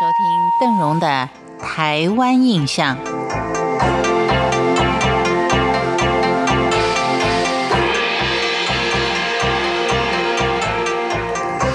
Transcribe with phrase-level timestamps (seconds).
[0.00, 1.28] 收听邓荣的
[1.62, 2.96] 《台湾印象》。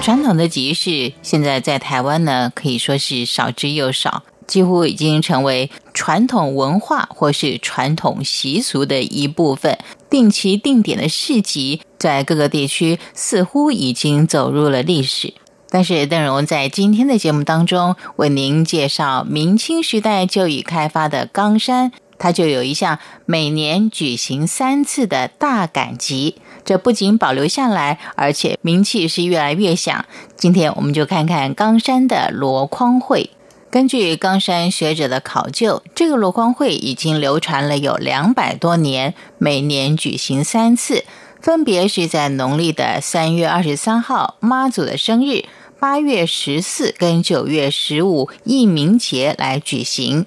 [0.02, 9.79] 传统的集市现在在台湾呢，可以说是少之又少，几乎已经成为传统文化或是传统习俗的一部分。
[10.10, 15.36] 定期定点的市集，在各个地区似乎已经走入了历史。
[15.70, 26.36] 但是邓荣在今天的节目当中为您介绍明清时代就已开发的冈山，它就有一项每年举行三次的大赶集。
[26.66, 30.05] 这不仅保留下来，而且名气是越来越响。
[30.36, 33.31] 今天我们就看看冈山的箩筐会。
[33.72, 41.06] 根据冈山学者的考究，这个箩筐会已经流传了有两百多年，每年举行三次，
[41.40, 45.45] 分别是在农历的三月二十三号妈祖的生日、
[45.80, 50.26] 八月十四跟九月十五义民节来举行。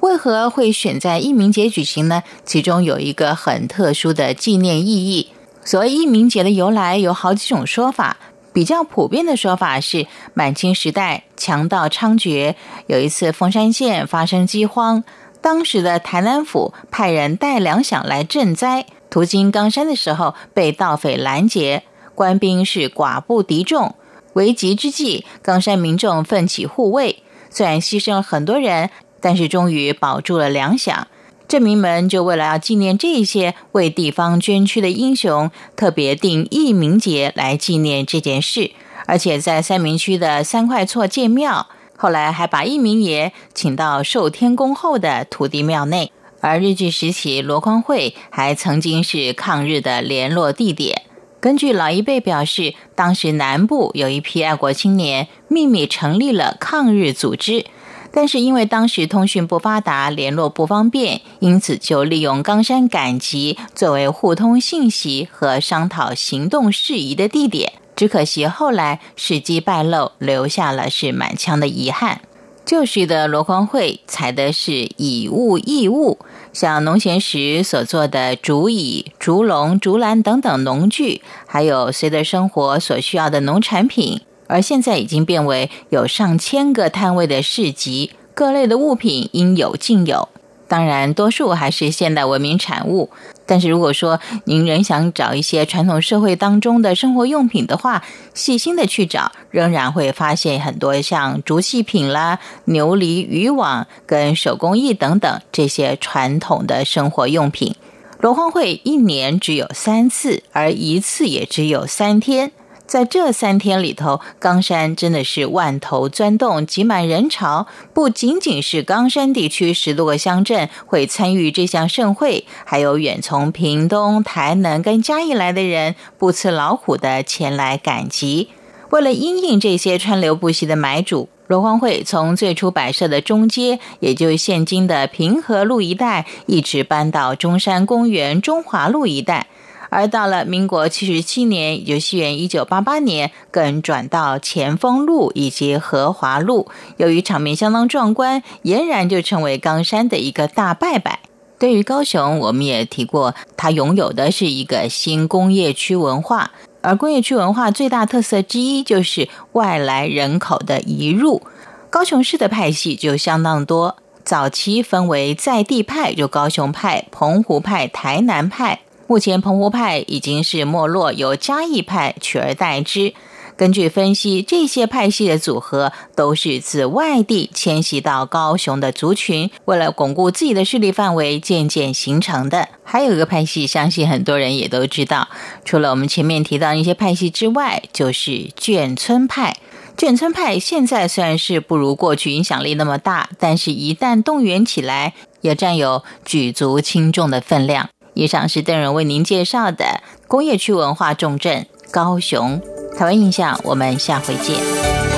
[0.00, 2.22] 为何会选在义民节举行呢？
[2.44, 5.28] 其中有一个很特殊的纪念意义。
[5.64, 8.18] 所谓义民节的由来有好几种说法。
[8.52, 12.54] 比较普遍的说法是，满清时代强盗猖獗，
[12.86, 15.02] 有一次凤山县发生饥荒，
[15.40, 21.82] 当时的台南府派人带粮饷来赈灾，途经冈山的时候被盗匪拦截，
[22.14, 23.94] 官兵是寡不敌众，
[24.34, 31.04] 危急之际，冈山民众奋起护卫，虽然牺牲了很多人，但是终于保住了粮饷。
[31.48, 38.70] 镇民们就为了要纪念这些为地方捐躯的英雄，特别定义民节来纪念这件事，
[39.06, 41.66] 而且在三明区的三块厝建庙，
[41.96, 46.10] 后来还把义民爷请到寿天宫后的土地庙内。
[46.40, 51.02] 而日据时期，罗光会还曾经是抗日的联络地点。
[51.42, 57.66] 根据老一辈表示，当时南部有一批爱国青年秘密成立了抗日组织。
[58.12, 67.72] 但是因为当时通讯不发达，联络不方便，因此就利用冈山赶集作为互通信息和商讨行动事宜的地点。
[67.96, 72.20] 只可惜后来事机败露，留下了是满腔的遗憾。
[72.64, 76.18] 旧时的罗光会采的是以物易物，
[76.52, 84.20] 像农闲时所做的竹椅、竹笼、竹篮等等农具，还有随着生活所需要的农产品。
[84.46, 90.28] 而现在已经变为有上千个摊位的市集，各类的物品应有尽有。
[90.72, 93.10] 当然，多数还是现代文明产物。
[93.44, 98.02] 但是如果说您仍想找一些传统社会当中的生活用品的话，
[98.32, 107.76] 细心的去找，仍然会发现很多像竹器品啦、牛犁渔网跟手工艺等等这些传统的生活用品。
[108.20, 112.50] 罗荒会一年只有三次，而一次也只有三天。
[112.92, 117.66] 在这三天里头，冈山真的是万头钻洞，挤满人潮。
[117.94, 128.50] 不仅仅是冈山地区十多个乡镇会参与这项盛会，还有远从屏东、台南跟嘉义来的人，不辞劳苦的前来赶集。
[128.90, 139.46] 为了因应这些川流不息的买主，罗荒会从最初摆设的中街，也就是现今的平和路一带，一直搬到中山公园中华路一带。
[139.94, 146.66] 而到了民国七十七年，也就西元一九八八年，更转到前锋路以及和华路。
[146.96, 151.18] 由于场面相当壮观，俨然就成为冈山的一个大拜拜。
[151.58, 161.42] 对于高雄，我们也提过，它拥有的是一个新工业区文化，而工业区文化最大特色之一就是外来人口的移入。
[161.90, 168.80] 高雄市的派系就相当多，早期分为在地派，就高雄派、澎湖派、台南派。
[169.06, 173.14] 目前澎湖派已经是没落，由嘉义派取而代之。
[173.54, 182.70] 根据分析，这些派系的组合都是自外地迁徙到高雄的族群，为了巩固自己的势力范围，渐渐形成的。
[182.82, 185.28] 还有一个派系，相信很多人也都知道，
[185.66, 189.54] 除了我们前面提到一些派系之外，就是眷村派。
[189.98, 195.12] 眷村派现在虽然是不如过去影响力那么大，但是一旦动员起来，
[195.42, 197.90] 也占有举足轻重的分量。
[198.14, 202.60] 以上是邓仁为您介绍的工业区文化重镇高雄
[202.96, 205.11] 台湾印象，我们下回见。